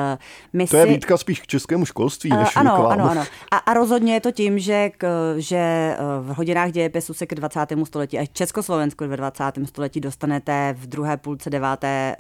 My 0.53 0.67
to 0.67 0.71
si... 0.71 0.77
je 0.77 0.87
výtka 0.87 1.17
spíš 1.17 1.41
k 1.41 1.47
českému 1.47 1.85
školství, 1.85 2.31
než 2.31 2.57
uh, 2.57 2.61
ano, 2.61 2.87
ano, 2.87 3.11
ano. 3.11 3.25
A, 3.51 3.57
a 3.57 3.75
rozhodně 3.75 4.15
je 4.15 4.21
to 4.21 4.33
tím, 4.33 4.59
že, 4.59 4.91
k, 4.99 5.35
že 5.39 5.97
v 6.21 6.35
hodinách 6.35 6.71
dějepisu 6.71 7.15
se 7.15 7.27
k 7.27 7.35
20. 7.35 7.61
století 7.85 8.19
a 8.19 8.27
Československu 8.27 9.09
ve 9.09 9.17
20. 9.17 9.45
století 9.65 10.01
dostanete 10.01 10.75
v 10.79 10.87
druhé 10.87 11.17
půlce 11.17 11.51
deváté, 11.51 12.17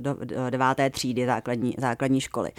do, 0.00 0.16
do, 0.24 0.50
deváté 0.50 0.90
třídy 0.90 1.26
základní, 1.26 1.74
základní 1.78 2.20
školy. 2.20 2.50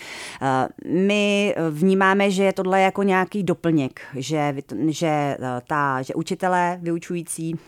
My 0.86 1.56
vnímáme, 1.70 2.32
že 2.32 2.44
je 2.44 2.54
tohle 2.54 2.82
jako 2.82 3.04
nějaký 3.04 3.44
doplněk, 3.44 4.02
že, 4.16 4.56
že, 4.88 5.38
ta, 5.68 6.02
že 6.02 6.14
učitelé 6.14 6.80
vyučující 6.82 7.60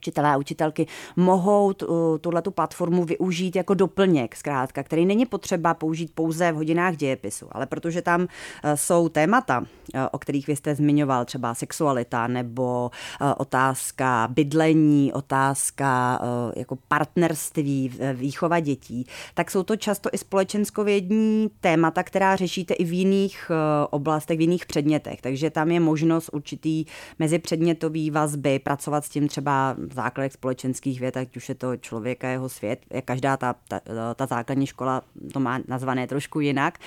učitelé 0.00 0.28
a 0.28 0.36
učitelky 0.36 0.86
mohou 1.16 1.72
tuhle 2.20 2.42
tu 2.42 2.50
platformu 2.50 3.04
využít 3.04 3.56
jako 3.56 3.74
doplněk, 3.74 4.36
zkrátka, 4.36 4.82
který 4.82 5.06
není 5.06 5.26
potřeba 5.26 5.74
použít 5.74 6.12
pouze 6.14 6.52
v 6.52 6.54
hodinách 6.54 6.96
dějepisu, 6.96 7.46
ale 7.52 7.66
protože 7.66 8.02
tam 8.02 8.26
e, 8.64 8.76
jsou 8.76 9.08
témata, 9.08 9.64
e, 9.94 10.08
o 10.08 10.18
kterých 10.18 10.46
vy 10.46 10.56
jste 10.56 10.74
zmiňoval, 10.74 11.24
třeba 11.24 11.54
sexualita 11.54 12.26
nebo 12.26 12.90
e, 13.20 13.34
otázka 13.34 14.28
bydlení, 14.32 15.12
otázka 15.12 16.20
jako 16.56 16.78
partnerství, 16.88 17.92
výchova 18.14 18.60
dětí, 18.60 19.06
tak 19.34 19.50
jsou 19.50 19.62
to 19.62 19.76
často 19.76 20.10
i 20.12 20.18
společenskovědní 20.18 21.50
témata, 21.60 22.02
která 22.02 22.36
řešíte 22.36 22.74
i 22.74 22.84
v 22.84 22.92
jiných 22.92 23.50
oblastech, 23.90 24.38
v 24.38 24.40
jiných 24.40 24.66
předmětech. 24.66 25.20
Takže 25.20 25.50
tam 25.50 25.70
je 25.70 25.80
možnost 25.80 26.30
určitý 26.32 26.84
mezipředmětový 27.18 28.10
vazby, 28.10 28.58
pracovat 28.58 29.04
s 29.04 29.08
tím 29.08 29.28
třeba 29.28 29.76
základech 29.94 30.32
společenských 30.32 31.00
věd, 31.00 31.16
ať 31.16 31.36
už 31.36 31.48
je 31.48 31.54
to 31.54 31.76
člověk 31.76 32.24
a 32.24 32.28
jeho 32.28 32.48
svět, 32.48 32.80
každá 33.04 33.36
ta, 33.36 33.54
ta, 33.68 33.80
ta 34.14 34.26
základní 34.26 34.66
škola 34.66 35.02
to 35.32 35.40
má 35.40 35.60
nazvané 35.68 36.06
trošku 36.06 36.40
jinak, 36.40 36.78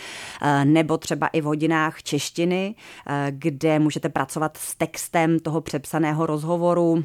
eh, 0.41 0.65
nebo 0.65 0.98
třeba 0.98 1.27
i 1.27 1.41
v 1.41 1.43
hodinách 1.43 2.03
češtiny, 2.03 2.75
eh, 3.07 3.27
kde 3.29 3.79
můžete 3.79 4.10
pracovat 4.10 4.57
s 4.57 4.75
textem 4.75 5.39
toho 5.39 5.62
přepsaného 5.62 6.25
rozhovoru, 6.25 7.03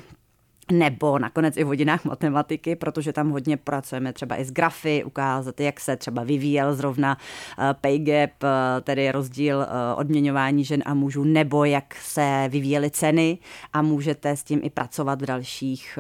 nebo 0.72 1.18
nakonec 1.18 1.56
i 1.56 1.64
v 1.64 1.66
hodinách 1.66 2.04
matematiky, 2.04 2.76
protože 2.76 3.12
tam 3.12 3.30
hodně 3.30 3.56
pracujeme 3.56 4.12
třeba 4.12 4.36
i 4.36 4.44
s 4.44 4.50
grafy, 4.50 5.04
ukázat, 5.04 5.60
jak 5.60 5.80
se 5.80 5.96
třeba 5.96 6.22
vyvíjel 6.22 6.74
zrovna 6.74 7.18
eh, 7.58 7.74
pay 7.80 7.98
gap, 7.98 8.30
eh, 8.44 8.80
tedy 8.80 9.12
rozdíl 9.12 9.62
eh, 9.62 9.94
odměňování 9.94 10.64
žen 10.64 10.82
a 10.86 10.94
mužů, 10.94 11.24
nebo 11.24 11.64
jak 11.64 11.94
se 11.94 12.44
vyvíjely 12.48 12.90
ceny 12.90 13.38
a 13.72 13.82
můžete 13.82 14.36
s 14.36 14.42
tím 14.42 14.60
i 14.62 14.70
pracovat 14.70 15.22
v 15.22 15.26
dalších, 15.26 15.98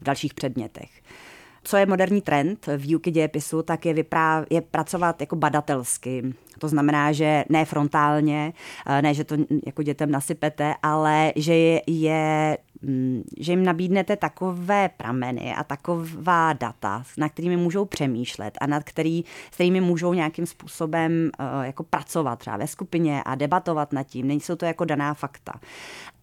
v 0.00 0.04
dalších 0.04 0.34
předmětech. 0.34 0.90
Co 1.64 1.76
je 1.76 1.86
moderní 1.86 2.20
trend 2.20 2.68
výuky 2.76 3.10
dějepisu, 3.10 3.62
tak 3.62 3.86
je, 3.86 3.94
vypráv, 3.94 4.44
je 4.50 4.60
pracovat 4.60 5.20
jako 5.20 5.36
badatelsky. 5.36 6.34
To 6.58 6.68
znamená, 6.68 7.12
že 7.12 7.44
ne 7.48 7.64
frontálně, 7.64 8.52
ne, 9.00 9.14
že 9.14 9.24
to 9.24 9.36
jako 9.66 9.82
dětem 9.82 10.10
nasypete, 10.10 10.74
ale 10.82 11.32
že 11.36 11.54
je, 11.54 11.82
je 11.86 12.58
Mm, 12.82 13.22
že 13.40 13.52
jim 13.52 13.64
nabídnete 13.64 14.16
takové 14.16 14.88
prameny 14.88 15.54
a 15.54 15.64
taková 15.64 16.52
data, 16.52 17.04
na 17.18 17.28
kterými 17.28 17.56
můžou 17.56 17.84
přemýšlet 17.84 18.58
a 18.60 18.66
nad 18.66 18.84
který, 18.84 19.24
s 19.50 19.54
kterými 19.54 19.80
můžou 19.80 20.12
nějakým 20.12 20.46
způsobem 20.46 21.30
uh, 21.40 21.62
jako 21.64 21.82
pracovat 21.82 22.38
třeba 22.38 22.56
ve 22.56 22.66
skupině 22.66 23.22
a 23.22 23.34
debatovat 23.34 23.92
nad 23.92 24.02
tím. 24.02 24.28
Nejsou 24.28 24.56
to 24.56 24.64
jako 24.64 24.84
daná 24.84 25.14
fakta. 25.14 25.52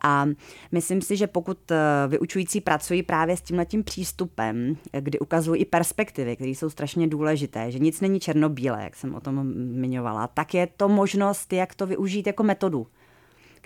A 0.03 0.25
myslím 0.72 1.01
si, 1.01 1.18
že 1.18 1.27
pokud 1.27 1.72
eh, 1.72 1.77
vyučující 2.08 2.62
pracují 2.62 3.03
právě 3.03 3.38
s 3.38 3.41
tímhletím 3.41 3.84
přístupem, 3.84 4.77
kdy 5.00 5.20
ukazují 5.20 5.62
i 5.62 5.65
perspektivy, 5.65 6.36
které 6.36 6.51
jsou 6.51 6.70
strašně 6.70 7.08
důležité, 7.08 7.72
že 7.72 7.79
nic 7.79 8.01
není 8.01 8.20
černobílé, 8.20 8.84
jak 8.84 8.96
jsem 8.96 9.15
o 9.15 9.20
tom 9.20 9.53
zmiňovala, 9.53 10.27
tak 10.27 10.53
je 10.53 10.68
to 10.77 10.89
možnost, 10.89 11.53
jak 11.53 11.75
to 11.75 11.88
využít 11.88 12.27
jako 12.27 12.44
metodu 12.44 12.88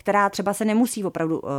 která 0.04 0.30
třeba 0.30 0.54
se 0.54 0.66
nemusí 0.66 1.04
opravdu 1.04 1.40
uh, 1.40 1.50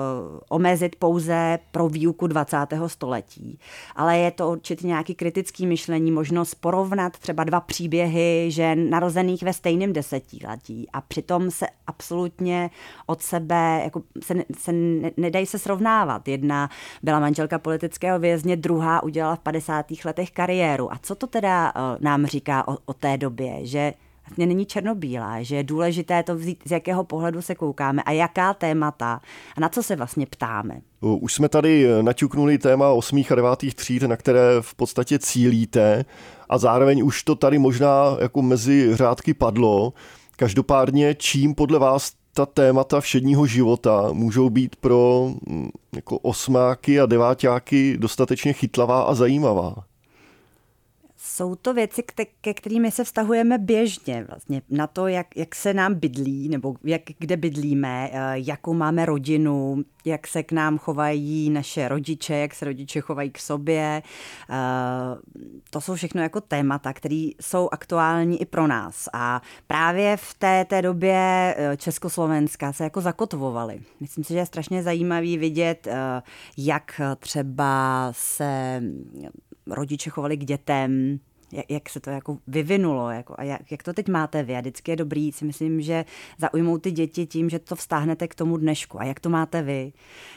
omezit 0.48 0.96
pouze 0.96 1.58
pro 1.70 1.88
výuku 1.88 2.26
20. 2.26 2.56
století, 2.86 3.58
ale 3.96 4.18
je 4.18 4.30
to 4.30 4.50
určitě 4.50 4.86
nějaký 4.86 5.14
kritický 5.14 5.66
myšlení, 5.66 6.10
možnost 6.10 6.54
porovnat 6.54 7.18
třeba 7.18 7.44
dva 7.44 7.60
příběhy 7.60 8.46
žen 8.48 8.90
narozených 8.90 9.42
ve 9.42 9.52
stejném 9.52 9.92
desetiletí 9.92 10.88
a 10.92 11.00
přitom 11.00 11.50
se 11.50 11.66
absolutně 11.86 12.70
od 13.06 13.22
sebe, 13.22 13.80
jako 13.84 14.02
se, 14.22 14.34
se 14.58 14.72
ne, 14.72 15.10
nedají 15.16 15.46
se 15.46 15.58
srovnávat. 15.58 16.28
Jedna 16.28 16.70
byla 17.02 17.20
manželka 17.20 17.58
politického 17.58 18.18
vězně, 18.18 18.56
druhá 18.56 19.02
udělala 19.02 19.36
v 19.36 19.40
50. 19.40 19.86
letech 20.04 20.30
kariéru. 20.30 20.92
A 20.92 20.98
co 21.02 21.14
to 21.14 21.26
teda 21.26 21.72
uh, 21.74 21.80
nám 22.00 22.26
říká 22.26 22.68
o, 22.68 22.76
o 22.86 22.94
té 22.94 23.16
době, 23.18 23.66
že 23.66 23.92
vlastně 24.26 24.46
není 24.46 24.66
černobílá, 24.66 25.42
že 25.42 25.56
je 25.56 25.64
důležité 25.64 26.22
to 26.22 26.36
vzít, 26.36 26.58
z 26.64 26.70
jakého 26.70 27.04
pohledu 27.04 27.42
se 27.42 27.54
koukáme 27.54 28.02
a 28.02 28.10
jaká 28.10 28.54
témata 28.54 29.20
a 29.56 29.60
na 29.60 29.68
co 29.68 29.82
se 29.82 29.96
vlastně 29.96 30.26
ptáme. 30.26 30.80
Už 31.00 31.34
jsme 31.34 31.48
tady 31.48 31.86
naťuknuli 32.02 32.58
téma 32.58 32.88
8. 32.88 33.22
a 33.30 33.34
9. 33.34 33.74
tříd, 33.74 34.02
na 34.02 34.16
které 34.16 34.42
v 34.60 34.74
podstatě 34.74 35.18
cílíte 35.18 36.04
a 36.48 36.58
zároveň 36.58 37.04
už 37.04 37.22
to 37.22 37.34
tady 37.34 37.58
možná 37.58 38.16
jako 38.20 38.42
mezi 38.42 38.96
řádky 38.96 39.34
padlo. 39.34 39.92
Každopádně, 40.36 41.14
čím 41.14 41.54
podle 41.54 41.78
vás 41.78 42.12
ta 42.34 42.46
témata 42.46 43.00
všedního 43.00 43.46
života 43.46 44.08
můžou 44.12 44.50
být 44.50 44.76
pro 44.76 45.30
jako 45.94 46.18
osmáky 46.18 47.00
a 47.00 47.06
deváťáky 47.06 47.98
dostatečně 47.98 48.52
chytlavá 48.52 49.02
a 49.02 49.14
zajímavá? 49.14 49.74
Jsou 51.34 51.54
to 51.54 51.74
věci, 51.74 52.02
ke 52.40 52.54
kterými 52.54 52.90
se 52.90 53.04
vztahujeme 53.04 53.58
běžně 53.58 54.24
vlastně 54.28 54.62
na 54.70 54.86
to, 54.86 55.06
jak, 55.06 55.36
jak 55.36 55.54
se 55.54 55.74
nám 55.74 55.94
bydlí, 55.94 56.48
nebo 56.48 56.74
jak, 56.84 57.02
kde 57.18 57.36
bydlíme, 57.36 58.10
eh, 58.12 58.32
jakou 58.34 58.74
máme 58.74 59.06
rodinu, 59.06 59.84
jak 60.04 60.26
se 60.26 60.42
k 60.42 60.52
nám 60.52 60.78
chovají 60.78 61.50
naše 61.50 61.88
rodiče, 61.88 62.34
jak 62.34 62.54
se 62.54 62.64
rodiče 62.64 63.00
chovají 63.00 63.30
k 63.30 63.38
sobě. 63.38 64.02
Eh, 64.50 64.54
to 65.70 65.80
jsou 65.80 65.94
všechno 65.94 66.22
jako 66.22 66.40
témata, 66.40 66.92
které 66.92 67.30
jsou 67.40 67.68
aktuální 67.72 68.40
i 68.40 68.44
pro 68.44 68.66
nás. 68.66 69.08
A 69.12 69.42
právě 69.66 70.16
v 70.16 70.34
té, 70.34 70.64
té 70.64 70.82
době 70.82 71.54
eh, 71.58 71.76
Československa 71.76 72.72
se 72.72 72.84
jako 72.84 73.00
zakotvovaly. 73.00 73.80
Myslím 74.00 74.24
si, 74.24 74.32
že 74.32 74.38
je 74.38 74.46
strašně 74.46 74.82
zajímavý 74.82 75.38
vidět, 75.38 75.88
jak 76.56 77.00
třeba 77.18 78.08
se 78.12 78.82
rodiče 79.66 80.10
chovali 80.10 80.36
k 80.36 80.44
dětem, 80.44 81.20
jak, 81.54 81.70
jak 81.70 81.90
se 81.90 82.00
to 82.00 82.10
jako 82.10 82.38
vyvinulo 82.46 83.10
jako, 83.10 83.34
a 83.38 83.42
jak, 83.42 83.72
jak 83.72 83.82
to 83.82 83.92
teď 83.92 84.08
máte 84.08 84.42
vy. 84.42 84.56
A 84.56 84.60
vždycky 84.60 84.90
je 84.90 84.96
dobrý, 84.96 85.32
si 85.32 85.44
myslím, 85.44 85.80
že 85.80 86.04
zaujmou 86.38 86.78
ty 86.78 86.90
děti 86.90 87.26
tím, 87.26 87.50
že 87.50 87.58
to 87.58 87.76
vztáhnete 87.76 88.28
k 88.28 88.34
tomu 88.34 88.56
dnešku. 88.56 89.00
A 89.00 89.04
jak 89.04 89.20
to 89.20 89.30
máte 89.30 89.62
vy, 89.62 89.92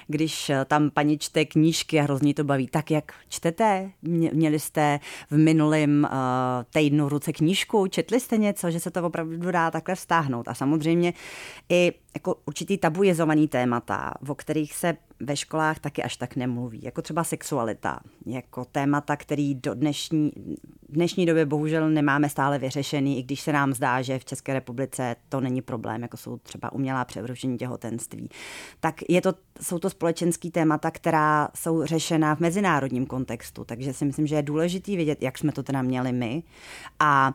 když 0.07 0.50
eh, 0.50 0.65
tam 0.65 0.89
paní 0.89 1.17
čte 1.17 1.46
knížky 1.46 2.00
a 2.00 2.03
hrozně 2.03 2.34
to 2.34 2.43
baví. 2.43 2.67
Tak 2.67 2.91
jak 2.91 3.13
čtete? 3.29 3.91
Měli 4.34 4.60
jste 4.60 5.00
v 5.31 5.38
minulém 5.38 6.07
uh, 6.12 6.63
týdnu 6.74 7.05
v 7.05 7.10
ruce 7.10 7.34
knížku? 7.34 7.88
Četli 7.88 8.19
jste 8.19 8.38
něco, 8.38 8.72
že 8.72 8.79
se 8.79 8.91
to 8.91 9.03
opravdu 9.03 9.51
dá 9.51 9.72
takhle 9.72 9.96
vztáhnout? 9.96 10.48
A 10.48 10.53
samozřejmě 10.53 11.13
i 11.69 11.93
jako 12.13 12.36
určitý 12.46 12.77
tabuizovaný 12.77 13.48
témata, 13.48 14.13
o 14.27 14.36
kterých 14.36 14.74
se 14.74 14.98
ve 15.20 15.36
školách 15.36 15.80
taky 15.80 16.04
až 16.04 16.18
tak 16.18 16.36
nemluví, 16.36 16.80
jako 16.84 17.02
třeba 17.02 17.24
sexualita, 17.24 18.00
jako 18.26 18.66
témata, 18.66 19.16
který 19.16 19.56
do 19.56 19.74
dnešní, 19.74 20.32
dnešní 20.90 21.26
době 21.26 21.46
bohužel 21.46 21.90
nemáme 21.90 22.30
stále 22.30 22.60
vyřešený, 22.60 23.20
i 23.20 23.24
když 23.24 23.42
se 23.42 23.54
nám 23.54 23.74
zdá, 23.74 24.02
že 24.02 24.20
v 24.20 24.26
České 24.26 24.54
republice 24.54 25.16
to 25.30 25.42
není 25.42 25.62
problém, 25.62 26.02
jako 26.02 26.18
jsou 26.18 26.38
třeba 26.38 26.72
umělá 26.72 27.06
převrušení 27.06 27.58
těhotenství. 27.58 28.30
Tak 28.80 28.96
je 29.10 29.22
to, 29.22 29.34
jsou 29.62 29.80
to 29.80 29.90
společenský 29.90 30.52
témata, 30.52 30.92
která 30.92 31.50
jsou 31.56 31.86
řešena 31.86 32.36
v 32.36 32.40
mezinárodním 32.40 33.06
kontextu, 33.06 33.64
takže 33.64 33.94
si 33.94 34.06
myslím, 34.06 34.28
že 34.28 34.36
je 34.36 34.42
důležitý 34.42 34.96
vědět, 34.96 35.22
jak 35.22 35.38
jsme 35.38 35.52
to 35.52 35.64
teda 35.64 35.82
měli 35.82 36.12
my 36.12 36.44
a 37.00 37.34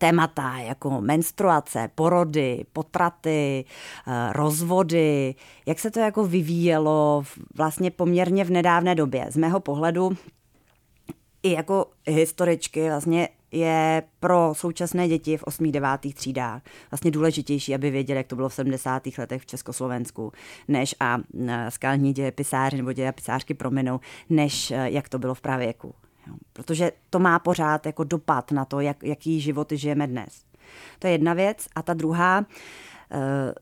témata 0.00 0.58
jako 0.58 1.00
menstruace, 1.00 1.90
porody, 1.94 2.64
potraty, 2.72 3.64
eh, 4.06 4.32
rozvody, 4.32 5.34
jak 5.66 5.78
se 5.78 5.90
to 5.90 6.00
jako 6.00 6.24
vyvíjelo 6.24 7.22
vlastně 7.54 7.90
poměrně 7.90 8.44
v 8.44 8.50
nedávné 8.50 8.94
době. 8.94 9.26
Z 9.28 9.36
mého 9.36 9.60
pohledu 9.60 10.16
i 11.42 11.52
jako 11.52 11.86
historičky 12.06 12.88
vlastně 12.88 13.28
je 13.52 14.02
pro 14.20 14.52
současné 14.56 15.08
děti 15.08 15.36
v 15.36 15.42
8. 15.42 15.72
9. 15.72 16.14
třídách 16.14 16.62
vlastně 16.90 17.10
důležitější, 17.10 17.74
aby 17.74 17.90
věděli, 17.90 18.18
jak 18.18 18.26
to 18.26 18.36
bylo 18.36 18.48
v 18.48 18.54
70. 18.54 19.18
letech 19.18 19.42
v 19.42 19.46
Československu, 19.46 20.32
než 20.68 20.94
a 21.00 21.18
eh, 21.48 21.70
skalní 21.70 22.12
dějepisáři 22.12 22.76
nebo 22.76 22.92
dějepisářky 22.92 23.54
prominou, 23.54 24.00
než 24.30 24.70
eh, 24.70 24.90
jak 24.90 25.08
to 25.08 25.18
bylo 25.18 25.34
v 25.34 25.40
pravěku. 25.40 25.94
Jo, 26.30 26.36
protože 26.52 26.92
to 27.10 27.18
má 27.18 27.38
pořád 27.38 27.86
jako 27.86 28.04
dopad 28.04 28.50
na 28.50 28.64
to, 28.64 28.80
jak, 28.80 29.02
jaký 29.02 29.40
životy 29.40 29.76
žijeme 29.76 30.06
dnes. 30.06 30.42
To 30.98 31.06
je 31.06 31.12
jedna 31.12 31.34
věc. 31.34 31.66
A 31.74 31.82
ta 31.82 31.94
druhá, 31.94 32.46
eh, 33.10 33.54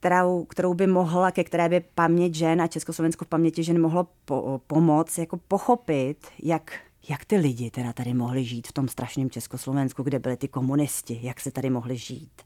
kterou, 0.00 0.44
kterou 0.44 0.74
by 0.74 0.86
mohla, 0.86 1.30
ke 1.30 1.44
které 1.44 1.68
by 1.68 1.80
paměť 1.94 2.34
žen 2.34 2.62
a 2.62 2.66
Československo 2.66 3.24
v 3.24 3.28
paměti 3.28 3.62
žen 3.64 3.80
mohlo 3.80 4.08
po, 4.24 4.60
pomoct, 4.66 5.18
jako 5.18 5.36
pochopit, 5.48 6.16
jak 6.42 6.72
jak 7.08 7.24
ty 7.24 7.36
lidi 7.36 7.70
teda 7.70 7.92
tady 7.92 8.14
mohli 8.14 8.44
žít 8.44 8.66
v 8.66 8.72
tom 8.72 8.88
strašném 8.88 9.30
Československu, 9.30 10.02
kde 10.02 10.18
byli 10.18 10.36
ty 10.36 10.48
komunisti, 10.48 11.20
jak 11.22 11.40
se 11.40 11.50
tady 11.50 11.70
mohli 11.70 11.96
žít 11.96 12.42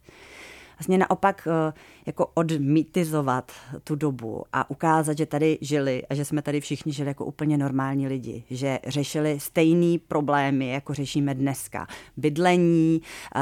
vlastně 0.78 0.98
naopak 0.98 1.48
eh, 1.50 1.72
jako 2.06 2.26
odmitizovat 2.34 3.52
tu 3.84 3.94
dobu 3.94 4.44
a 4.52 4.70
ukázat, 4.70 5.18
že 5.18 5.26
tady 5.26 5.58
žili 5.60 6.02
a 6.10 6.14
že 6.14 6.24
jsme 6.24 6.42
tady 6.42 6.60
všichni 6.60 6.92
žili 6.92 7.08
jako 7.08 7.24
úplně 7.24 7.58
normální 7.58 8.08
lidi, 8.08 8.44
že 8.50 8.78
řešili 8.86 9.40
stejný 9.40 9.98
problémy, 9.98 10.68
jako 10.68 10.94
řešíme 10.94 11.34
dneska. 11.34 11.86
Bydlení, 12.16 13.00
eh, 13.36 13.40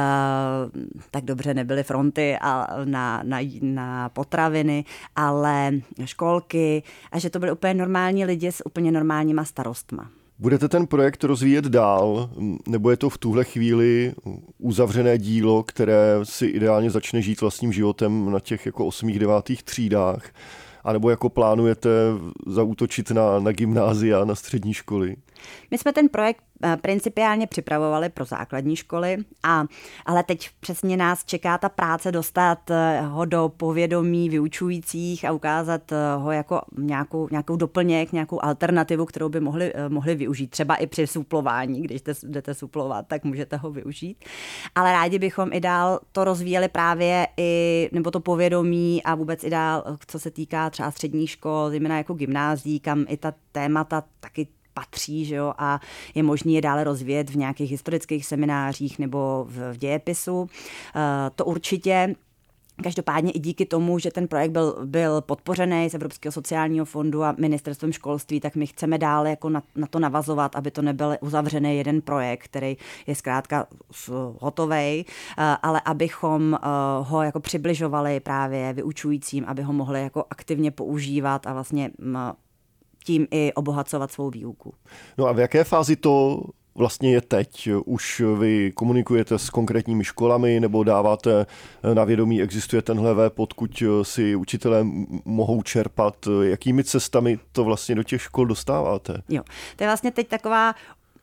tak 1.10 1.24
dobře 1.24 1.54
nebyly 1.54 1.82
fronty 1.82 2.36
a 2.40 2.66
na, 2.84 3.22
na, 3.22 3.38
na 3.62 4.08
potraviny, 4.08 4.84
ale 5.16 5.72
školky 6.04 6.82
a 7.12 7.18
že 7.18 7.30
to 7.30 7.38
byly 7.38 7.52
úplně 7.52 7.74
normální 7.74 8.24
lidi 8.24 8.52
s 8.52 8.66
úplně 8.66 8.92
normálníma 8.92 9.44
starostma. 9.44 10.10
Budete 10.44 10.68
ten 10.68 10.86
projekt 10.86 11.24
rozvíjet 11.24 11.64
dál, 11.64 12.30
nebo 12.68 12.90
je 12.90 12.96
to 12.96 13.10
v 13.10 13.18
tuhle 13.18 13.44
chvíli 13.44 14.14
uzavřené 14.58 15.18
dílo, 15.18 15.62
které 15.62 16.18
si 16.22 16.46
ideálně 16.46 16.90
začne 16.90 17.22
žít 17.22 17.40
vlastním 17.40 17.72
životem 17.72 18.30
na 18.30 18.40
těch 18.40 18.66
jako 18.66 18.86
osmých, 18.86 19.18
devátých 19.18 19.62
třídách? 19.62 20.30
A 20.84 20.92
nebo 20.92 21.10
jako 21.10 21.28
plánujete 21.28 21.88
zaútočit 22.46 23.10
na, 23.10 23.40
na 23.40 23.52
gymnázia, 23.52 24.24
na 24.24 24.34
střední 24.34 24.74
školy? 24.74 25.16
My 25.70 25.78
jsme 25.78 25.92
ten 25.92 26.08
projekt 26.08 26.44
principiálně 26.80 27.46
připravovali 27.46 28.08
pro 28.08 28.24
základní 28.24 28.76
školy, 28.76 29.16
a, 29.42 29.64
ale 30.06 30.22
teď 30.22 30.48
přesně 30.60 30.96
nás 30.96 31.24
čeká 31.24 31.58
ta 31.58 31.68
práce 31.68 32.12
dostat 32.12 32.70
eh, 32.70 33.00
ho 33.00 33.24
do 33.24 33.52
povědomí 33.56 34.28
vyučujících 34.28 35.24
a 35.24 35.32
ukázat 35.32 35.92
eh, 35.92 35.96
ho 36.16 36.32
jako 36.32 36.62
nějakou, 36.78 37.28
nějakou 37.30 37.56
doplněk, 37.56 38.12
nějakou 38.12 38.44
alternativu, 38.44 39.04
kterou 39.04 39.28
by 39.28 39.40
mohli, 39.40 39.72
mohli 39.88 40.14
využít. 40.14 40.50
Třeba 40.50 40.74
i 40.74 40.86
při 40.86 41.06
suplování, 41.06 41.82
když 41.82 42.00
jdete 42.22 42.54
suplovat, 42.54 43.06
tak 43.06 43.24
můžete 43.24 43.56
ho 43.56 43.70
využít. 43.70 44.24
Ale 44.74 44.92
rádi 44.92 45.18
bychom 45.18 45.48
i 45.52 45.60
dál 45.60 46.00
to 46.12 46.24
rozvíjeli 46.24 46.68
právě 46.68 47.26
i, 47.36 47.88
nebo 47.92 48.10
to 48.10 48.20
povědomí 48.20 49.02
a 49.02 49.14
vůbec 49.14 49.44
i 49.44 49.50
dál, 49.50 49.84
co 50.06 50.18
se 50.18 50.30
týká 50.30 50.70
třeba 50.70 50.90
středních 50.90 51.30
škol, 51.30 51.70
zejména 51.70 51.98
jako 51.98 52.14
gymnází, 52.14 52.80
kam 52.80 53.04
i 53.08 53.16
ta 53.16 53.34
témata 53.52 54.02
taky 54.20 54.46
patří 54.74 55.24
že 55.24 55.34
jo, 55.34 55.54
a 55.58 55.80
je 56.14 56.22
možné 56.22 56.52
je 56.52 56.60
dále 56.60 56.84
rozvíjet 56.84 57.30
v 57.30 57.36
nějakých 57.36 57.70
historických 57.70 58.26
seminářích 58.26 58.98
nebo 58.98 59.46
v, 59.48 59.72
v 59.72 59.76
dějepisu. 59.76 60.48
Eh, 60.96 61.30
to 61.36 61.44
určitě 61.44 62.14
Každopádně 62.82 63.32
i 63.32 63.38
díky 63.38 63.66
tomu, 63.66 63.98
že 63.98 64.10
ten 64.10 64.28
projekt 64.28 64.50
byl, 64.50 64.76
byl 64.84 65.20
podpořený 65.20 65.90
z 65.90 65.94
Evropského 65.94 66.32
sociálního 66.32 66.84
fondu 66.84 67.24
a 67.24 67.34
ministerstvem 67.38 67.92
školství, 67.92 68.40
tak 68.40 68.56
my 68.56 68.66
chceme 68.66 68.98
dále 68.98 69.30
jako 69.30 69.48
na, 69.48 69.62
na 69.76 69.86
to 69.86 69.98
navazovat, 69.98 70.56
aby 70.56 70.70
to 70.70 70.82
nebyl 70.82 71.16
uzavřený 71.20 71.76
jeden 71.76 72.02
projekt, 72.02 72.44
který 72.44 72.76
je 73.06 73.14
zkrátka 73.14 73.66
hotový, 74.40 74.74
eh, 74.74 75.04
ale 75.62 75.80
abychom 75.84 76.54
eh, 76.54 76.58
ho 77.00 77.22
jako 77.22 77.40
přibližovali 77.40 78.20
právě 78.20 78.72
vyučujícím, 78.72 79.44
aby 79.46 79.62
ho 79.62 79.72
mohli 79.72 80.02
jako 80.02 80.24
aktivně 80.30 80.70
používat 80.70 81.46
a 81.46 81.52
vlastně 81.52 81.90
tím 83.04 83.26
i 83.30 83.52
obohacovat 83.52 84.12
svou 84.12 84.30
výuku. 84.30 84.74
No 85.18 85.26
a 85.26 85.32
v 85.32 85.38
jaké 85.38 85.64
fázi 85.64 85.96
to 85.96 86.42
vlastně 86.74 87.12
je 87.12 87.20
teď? 87.20 87.68
Už 87.84 88.22
vy 88.38 88.72
komunikujete 88.72 89.38
s 89.38 89.50
konkrétními 89.50 90.04
školami 90.04 90.60
nebo 90.60 90.84
dáváte 90.84 91.46
na 91.94 92.04
vědomí, 92.04 92.42
existuje 92.42 92.82
tenhle 92.82 93.14
web, 93.14 93.38
odkud 93.38 93.82
si 94.02 94.36
učitelé 94.36 94.86
mohou 95.24 95.62
čerpat? 95.62 96.28
Jakými 96.42 96.84
cestami 96.84 97.38
to 97.52 97.64
vlastně 97.64 97.94
do 97.94 98.02
těch 98.02 98.22
škol 98.22 98.46
dostáváte? 98.46 99.22
Jo, 99.28 99.42
to 99.76 99.84
je 99.84 99.88
vlastně 99.88 100.10
teď 100.10 100.28
taková 100.28 100.74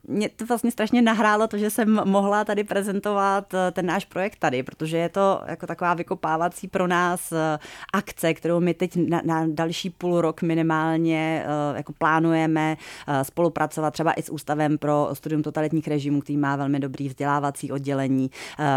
mě 0.07 0.29
to 0.29 0.45
vlastně 0.45 0.71
strašně 0.71 1.01
nahrálo 1.01 1.47
to, 1.47 1.57
že 1.57 1.69
jsem 1.69 2.01
mohla 2.05 2.45
tady 2.45 2.63
prezentovat 2.63 3.53
eh, 3.53 3.71
ten 3.71 3.85
náš 3.85 4.05
projekt 4.05 4.39
tady, 4.39 4.63
protože 4.63 4.97
je 4.97 5.09
to 5.09 5.41
jako 5.47 5.67
taková 5.67 5.93
vykopávací 5.93 6.67
pro 6.67 6.87
nás 6.87 7.31
eh, 7.31 7.59
akce, 7.93 8.33
kterou 8.33 8.59
my 8.59 8.73
teď 8.73 8.95
na, 9.09 9.21
na 9.25 9.45
další 9.47 9.89
půl 9.89 10.21
rok 10.21 10.41
minimálně 10.41 11.45
eh, 11.45 11.77
jako 11.77 11.93
plánujeme 11.93 12.77
spolupracovat 13.23 13.91
třeba 13.91 14.13
i 14.13 14.21
s 14.21 14.29
Ústavem 14.31 14.77
pro 14.77 15.09
studium 15.13 15.43
totalitních 15.43 15.87
režimů, 15.87 16.21
který 16.21 16.37
má 16.37 16.55
velmi 16.55 16.79
dobrý 16.79 17.07
vzdělávací 17.07 17.71
oddělení, 17.71 18.31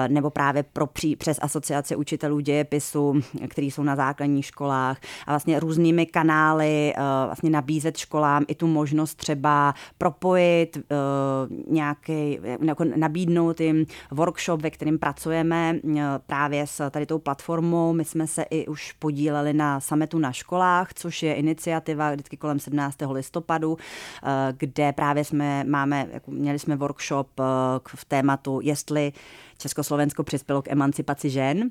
nebo 0.08 0.30
právě 0.30 0.62
pro 0.62 0.86
pří, 0.86 1.16
přes 1.16 1.38
asociace 1.42 1.96
učitelů 1.96 2.40
dějepisu, 2.40 3.20
který 3.48 3.70
jsou 3.70 3.82
na 3.82 3.96
základních 3.96 4.46
školách 4.46 4.98
a 5.26 5.32
vlastně 5.32 5.60
různými 5.60 6.06
kanály 6.06 6.94
vlastně 7.26 7.50
nabízet 7.50 7.96
školám 7.96 8.44
i 8.48 8.54
tu 8.54 8.66
možnost 8.66 9.14
třeba 9.14 9.74
propojit 9.98 10.78
nějaký, 11.70 12.38
jako 12.66 12.84
nabídnout 12.84 13.60
jim 13.60 13.86
workshop, 14.10 14.62
ve 14.62 14.70
kterém 14.70 14.98
pracujeme 14.98 15.78
eh, 15.98 16.02
právě 16.26 16.66
s 16.66 16.90
tady 16.90 17.06
tou 17.06 17.18
platformou. 17.18 17.92
My 17.92 18.04
jsme 18.04 18.26
se 18.26 18.42
i 18.42 18.66
už 18.66 18.92
podíleli 18.92 19.52
na 19.52 19.80
sametu 19.80 20.18
na 20.18 20.32
školách, 20.32 20.94
což 20.94 21.22
je 21.22 21.34
iniciativa 21.34 22.12
vždycky 22.12 22.36
kolem 22.36 22.58
17. 22.58 22.96
listopadu, 23.12 23.78
eh, 24.22 24.28
kde 24.58 24.92
právě 24.92 25.24
jsme 25.24 25.64
máme, 25.64 26.06
jako 26.12 26.30
měli 26.30 26.58
jsme 26.58 26.76
workshop 26.76 27.28
eh, 27.40 27.44
v 27.86 28.04
tématu, 28.04 28.60
jestli 28.62 29.12
Československo 29.58 30.22
přispělo 30.24 30.62
k 30.62 30.68
emancipaci 30.68 31.30
žen 31.30 31.70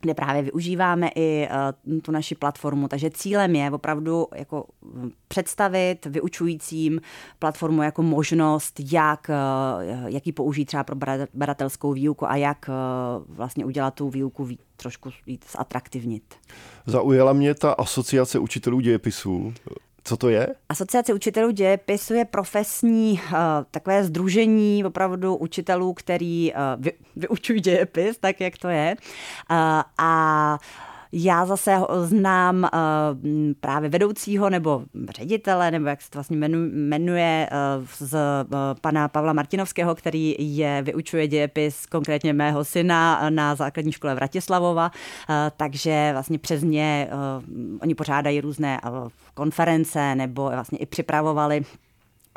kde 0.00 0.14
právě 0.14 0.42
využíváme 0.42 1.10
i 1.14 1.48
uh, 1.88 1.98
tu 1.98 2.12
naši 2.12 2.34
platformu. 2.34 2.88
Takže 2.88 3.10
cílem 3.10 3.56
je 3.56 3.70
opravdu 3.70 4.26
jako 4.34 4.66
hm, 4.82 5.10
představit 5.28 6.06
vyučujícím 6.06 7.00
platformu 7.38 7.82
jako 7.82 8.02
možnost, 8.02 8.80
jak, 8.92 9.30
uh, 9.30 10.06
jak 10.06 10.26
ji 10.26 10.32
použít 10.32 10.64
třeba 10.64 10.84
pro 10.84 10.96
badatelskou 11.34 11.92
výuku 11.92 12.30
a 12.30 12.36
jak 12.36 12.68
uh, 12.68 13.36
vlastně 13.36 13.64
udělat 13.64 13.94
tu 13.94 14.10
výuku 14.10 14.44
víc, 14.44 14.60
trošku 14.76 15.10
víc 15.26 15.56
atraktivnit. 15.58 16.34
Zaujala 16.86 17.32
mě 17.32 17.54
ta 17.54 17.72
asociace 17.72 18.38
učitelů 18.38 18.80
dějepisů. 18.80 19.54
Co 20.06 20.16
to 20.16 20.28
je? 20.28 20.46
Asociace 20.68 21.14
učitelů 21.14 21.50
dějepisu 21.50 22.14
je 22.14 22.24
profesní 22.24 23.12
uh, 23.12 23.38
takové 23.70 24.04
združení 24.04 24.84
opravdu 24.84 25.36
učitelů, 25.36 25.94
který 25.94 26.52
uh, 26.52 26.58
vy, 26.82 26.92
vyučují 27.16 27.60
dějepis, 27.60 28.18
tak 28.18 28.40
jak 28.40 28.58
to 28.58 28.68
je. 28.68 28.96
Uh, 29.50 29.56
a 29.98 30.58
já 31.12 31.46
zase 31.46 31.76
znám 32.02 32.62
uh, 32.62 32.68
právě 33.60 33.88
vedoucího 33.88 34.50
nebo 34.50 34.82
ředitele, 35.16 35.70
nebo 35.70 35.86
jak 35.86 36.02
se 36.02 36.10
to 36.10 36.18
vlastně 36.18 36.36
jmenuje, 36.38 37.48
uh, 37.78 37.86
z 37.98 38.14
uh, 38.14 38.20
pana 38.80 39.08
Pavla 39.08 39.32
Martinovského, 39.32 39.94
který 39.94 40.36
je 40.38 40.82
vyučuje 40.82 41.28
dějepis 41.28 41.86
konkrétně 41.86 42.32
mého 42.32 42.64
syna 42.64 43.30
na 43.30 43.54
základní 43.54 43.92
škole 43.92 44.14
Vratislavova, 44.14 44.90
takže 45.56 46.10
vlastně 46.12 46.38
přes 46.38 46.62
ně 46.62 47.08
oni 47.80 47.94
pořádají 47.94 48.40
různé 48.40 48.80
konference 49.34 50.14
nebo 50.14 50.50
vlastně 50.50 50.78
i 50.78 50.86
připravovali 50.86 51.64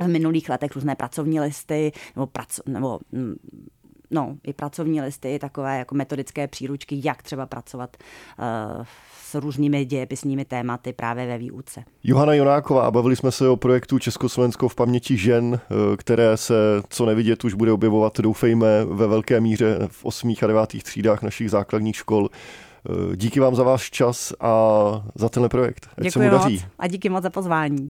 v 0.01 0.07
minulých 0.07 0.49
letech 0.49 0.75
různé 0.75 0.95
pracovní 0.95 1.39
listy 1.39 1.91
nebo, 2.15 2.27
praco, 2.27 2.61
nebo 2.65 2.99
mm, 3.11 3.35
no, 4.11 4.37
i 4.43 4.53
pracovní 4.53 5.01
listy, 5.01 5.35
i 5.35 5.39
takové 5.39 5.77
jako 5.79 5.95
metodické 5.95 6.47
příručky, 6.47 7.01
jak 7.03 7.23
třeba 7.23 7.45
pracovat 7.45 7.97
uh, 8.77 8.85
s 9.29 9.35
různými 9.35 9.85
dějepisními 9.85 10.45
tématy 10.45 10.93
právě 10.93 11.27
ve 11.27 11.37
výuce. 11.37 11.83
Johana 12.03 12.33
Jonáková, 12.33 12.91
bavili 12.91 13.15
jsme 13.15 13.31
se 13.31 13.49
o 13.49 13.55
projektu 13.55 13.99
Československo 13.99 14.69
v 14.69 14.75
paměti 14.75 15.17
žen, 15.17 15.59
eh, 15.61 15.97
které 15.97 16.37
se, 16.37 16.53
co 16.89 17.05
nevidět, 17.05 17.43
už 17.43 17.53
bude 17.53 17.71
objevovat, 17.71 18.19
doufejme, 18.19 18.85
ve 18.85 19.07
velké 19.07 19.41
míře 19.41 19.77
v 19.87 20.05
osmých 20.05 20.43
a 20.43 20.47
devátých 20.47 20.83
třídách 20.83 21.21
našich 21.21 21.51
základních 21.51 21.95
škol. 21.95 22.29
Eh, 22.29 23.15
díky 23.15 23.39
vám 23.39 23.55
za 23.55 23.63
váš 23.63 23.91
čas 23.91 24.33
a 24.39 24.53
za 25.15 25.29
tenhle 25.29 25.49
projekt. 25.49 25.87
Ať 25.97 26.03
Děkuji 26.03 26.11
se 26.11 26.19
mu 26.19 26.29
daří. 26.29 26.53
moc 26.53 26.63
a 26.79 26.87
díky 26.87 27.09
moc 27.09 27.23
za 27.23 27.29
pozvání. 27.29 27.87